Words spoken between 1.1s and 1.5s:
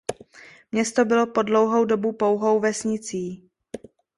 po